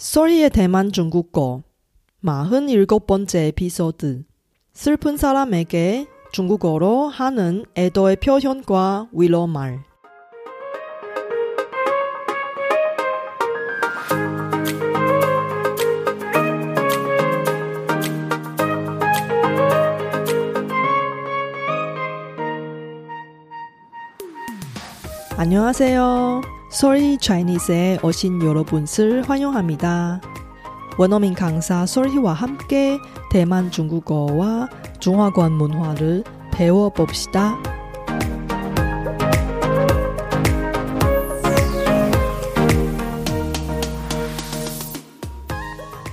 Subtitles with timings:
[0.00, 1.62] 썰이의 대만 중국어.
[2.24, 4.24] 47번째 에피소드.
[4.72, 9.84] 슬픈 사람에게 중국어로 하는 애도의 표현과 위로말.
[25.36, 26.59] 안녕하세요.
[26.70, 30.20] 소리 차이니스에 오신 여러분을 환영합니다.
[30.98, 32.96] 원어민 강사 솔희와 함께
[33.32, 34.68] 대만 중국어와
[35.00, 37.60] 중화권 문화를 배워봅시다.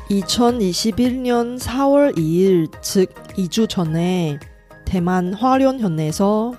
[0.10, 4.40] 2021년 4월 2일, 즉 2주 전에
[4.86, 6.54] 대만 화련현에서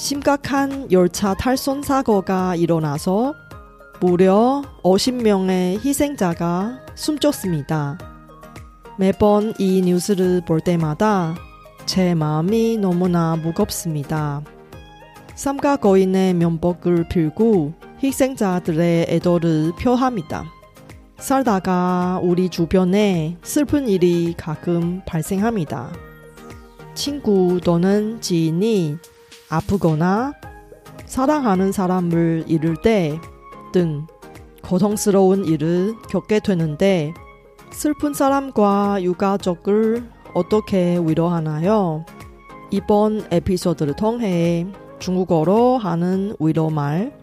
[0.00, 3.34] 심각한 열차 탈선 사고가 일어나서
[4.00, 7.98] 무려 50명의 희생자가 숨졌습니다.
[8.98, 11.34] 매번 이 뉴스를 볼 때마다
[11.84, 14.42] 제 마음이 너무나 무겁습니다.
[15.34, 20.46] 삼가 거인의 면복을 빌고 희생자들의 애도를 표합니다.
[21.18, 25.92] 살다가 우리 주변에 슬픈 일이 가끔 발생합니다.
[26.94, 28.96] 친구 또는 지인이
[29.50, 30.32] 아프거나
[31.06, 33.18] 사랑하는 사람을 잃을 때
[33.72, 34.06] 등
[34.62, 37.14] 고통스러운 일을 겪게 되는데
[37.72, 42.04] 슬픈 사람과 유가족을 어떻게 위로하나요?
[42.70, 44.66] 이번 에피소드를 통해
[44.98, 47.16] 중국어로 하는 위로말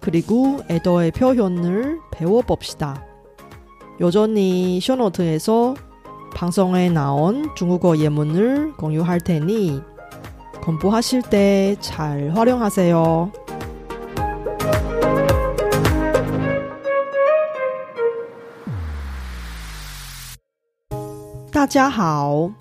[0.00, 3.04] 그리고 애도의 표현을 배워봅시다.
[4.00, 5.74] 여전히 쇼노트에서
[6.34, 9.82] 방송에 나온 중국어 예문을 공유할 테니
[10.61, 13.31] 공부하실 때 잘 활용하세요.
[21.51, 22.51] 大家好，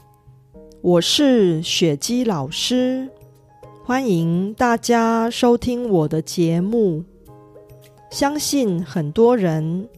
[0.81, 3.09] 我是雪姬老师，
[3.85, 7.05] 欢迎大家收听我的节目。
[8.11, 9.89] 相信很多人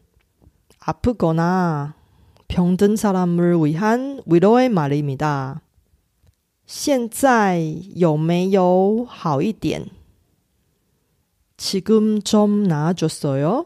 [0.79, 1.95] 아프거나
[2.47, 5.61] 병든 사람을 위한 위로의 말입니다.
[6.65, 7.59] 现在
[7.95, 9.87] 有没有好一点?
[11.57, 13.65] 지금 좀 나아졌어요?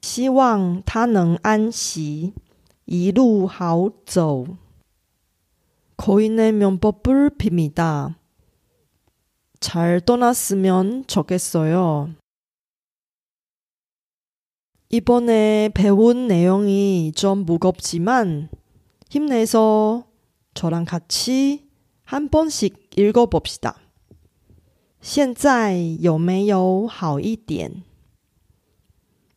[0.00, 2.32] 希望他能安息，
[2.84, 4.46] 一路好走。
[5.96, 8.14] 고인의명복을빕니다
[9.58, 12.10] 잘떠났으면좋겠어요
[14.90, 18.48] 이번에 배운 내용이 좀 무겁지만
[19.10, 20.06] 힘내서
[20.54, 21.68] 저랑 같이
[22.04, 23.76] 한 번씩 읽어봅시다.
[25.00, 27.84] 现在有没有好一点？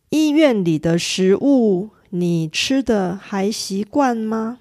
[0.09, 4.59] 医院里的食物你吃的还习惯吗？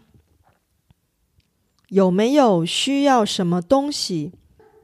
[1.88, 4.32] 有没有需要什么东西？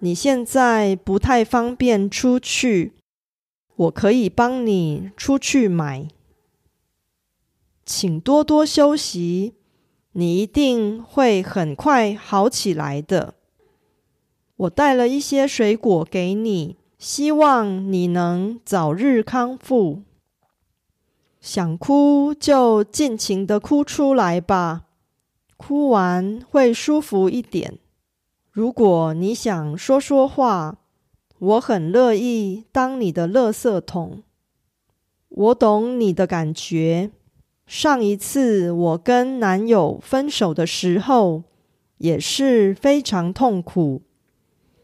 [0.00, 2.94] 你现在不太方便出去？
[3.76, 6.08] 我可以帮你出去买，
[7.84, 9.54] 请多多休息，
[10.13, 13.35] 你一定会很快好起来的。
[14.55, 20.03] 我带了一些水果给你，希望你能早日康复。
[21.39, 24.83] 想哭就尽情的哭出来吧，
[25.57, 27.79] 哭完会舒服一点。
[28.51, 30.77] 如果你想说说话。
[31.41, 34.21] 我很乐意当你的垃圾桶。
[35.29, 37.09] 我懂你的感觉。
[37.71, 41.43] 上一次我跟男友分手的时候，
[41.99, 44.01] 也是非常痛苦。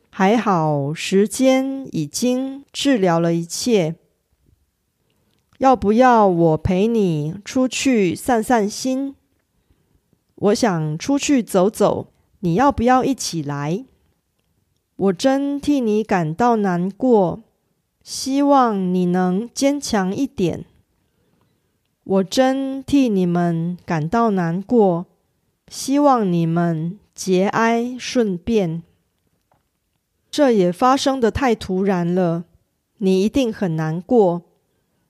[0.10, 3.96] 还好时间已经治疗了一切。
[5.58, 9.16] 要不要我陪你出去散散心？
[10.36, 12.08] 我想出去走走，
[12.40, 13.84] 你要不要一起来？
[14.96, 17.44] 我真替你感到难过，
[18.02, 20.64] 希望你能坚强一点。
[22.10, 25.08] 我真替你们感到难过，
[25.68, 28.82] 希望你们节哀顺变。
[30.32, 32.46] 这也发生的太突然了，
[33.00, 34.44] 你一定很难过，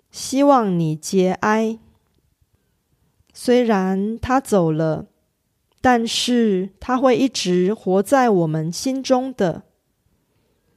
[0.10, 1.78] 希望你节哀。
[3.32, 5.06] 虽然他走了，
[5.80, 9.62] 但是他会一直活在我们心中的。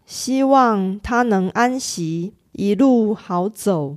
[0.04, 3.96] 希望他能安息，一路好走。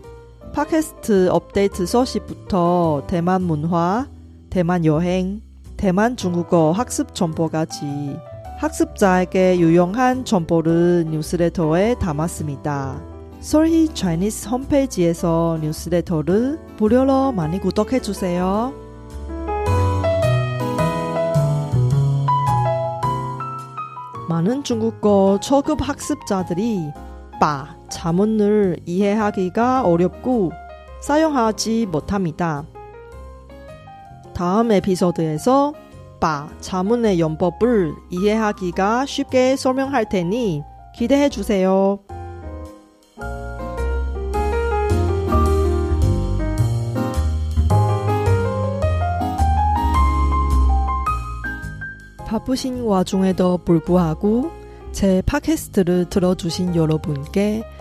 [0.53, 4.07] 팟캐스트 업데이트 소식부터 대만 문화,
[4.49, 5.41] 대만 여행,
[5.77, 8.17] 대만 중국어 학습 정보까지
[8.59, 13.01] 학습자에게 유용한 정보를 뉴스레터에 담았습니다.
[13.39, 18.73] 솔희 차이니스 홈페이지에서 뉴스레터를 무료로 많이 구독해 주세요.
[24.27, 26.91] 많은 중국어 초급 학습자들이
[27.39, 30.51] 빠 자문을 이해하기가 어렵고
[31.01, 32.65] 사용하지 못합니다.
[34.33, 35.73] 다음 에피소드에서
[36.19, 40.63] 빠 자문의 연법을 이해하기가 쉽게 설명할 테니
[40.95, 41.99] 기대해 주세요.
[52.25, 54.49] 바쁘신 와중에도 불구하고
[54.91, 57.63] 제 팟캐스트를 들어주신 여러분께